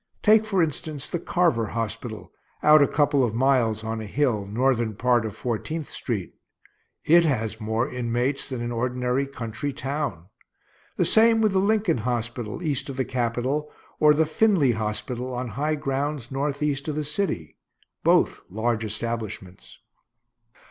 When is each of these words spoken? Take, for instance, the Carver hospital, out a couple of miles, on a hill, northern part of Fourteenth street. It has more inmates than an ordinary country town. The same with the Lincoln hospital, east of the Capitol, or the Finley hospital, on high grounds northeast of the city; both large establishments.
Take, 0.23 0.45
for 0.47 0.63
instance, 0.63 1.07
the 1.07 1.19
Carver 1.19 1.67
hospital, 1.67 2.31
out 2.63 2.81
a 2.81 2.87
couple 2.87 3.23
of 3.23 3.35
miles, 3.35 3.83
on 3.83 4.01
a 4.01 4.07
hill, 4.07 4.47
northern 4.47 4.95
part 4.95 5.25
of 5.25 5.35
Fourteenth 5.35 5.91
street. 5.91 6.33
It 7.05 7.23
has 7.23 7.61
more 7.61 7.87
inmates 7.87 8.49
than 8.49 8.61
an 8.63 8.71
ordinary 8.71 9.27
country 9.27 9.71
town. 9.71 10.25
The 10.97 11.05
same 11.05 11.39
with 11.39 11.51
the 11.51 11.59
Lincoln 11.59 11.99
hospital, 11.99 12.63
east 12.63 12.89
of 12.89 12.97
the 12.97 13.05
Capitol, 13.05 13.71
or 13.99 14.15
the 14.15 14.25
Finley 14.25 14.71
hospital, 14.71 15.35
on 15.35 15.49
high 15.49 15.75
grounds 15.75 16.31
northeast 16.31 16.87
of 16.87 16.95
the 16.95 17.03
city; 17.03 17.57
both 18.03 18.41
large 18.49 18.83
establishments. 18.83 19.77